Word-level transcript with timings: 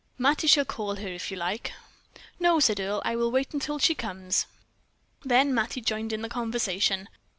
Mattie 0.17 0.47
shall 0.47 0.65
call 0.65 0.95
her 0.95 1.07
if 1.07 1.29
you 1.29 1.37
like." 1.37 1.73
"No," 2.39 2.59
said 2.59 2.79
Earle. 2.79 3.03
"I 3.05 3.15
will 3.15 3.29
wait 3.29 3.53
until 3.53 3.77
she 3.77 3.93
comes." 3.93 4.47
Then 5.23 5.53
Mattie 5.53 5.79
joined 5.81 6.11
in 6.11 6.23
the 6.23 6.27
conversation. 6.27 7.07